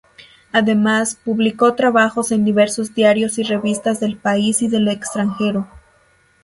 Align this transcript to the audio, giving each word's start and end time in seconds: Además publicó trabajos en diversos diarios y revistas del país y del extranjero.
Además 0.51 1.13
publicó 1.23 1.75
trabajos 1.75 2.31
en 2.31 2.43
diversos 2.43 2.95
diarios 2.95 3.37
y 3.37 3.43
revistas 3.43 3.99
del 3.99 4.17
país 4.17 4.63
y 4.63 4.67
del 4.67 4.87
extranjero. 4.87 5.67